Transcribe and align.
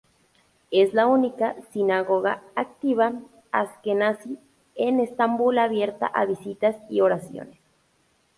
Es 0.71 0.95
la 0.95 1.05
única 1.05 1.55
sinagoga 1.71 2.41
activa 2.55 3.13
Asquenazí 3.51 4.39
en 4.73 4.99
Estambul 4.99 5.59
abierta 5.59 6.07
a 6.07 6.25
visitas 6.25 6.75
y 6.89 7.01
oraciones. 7.01 7.59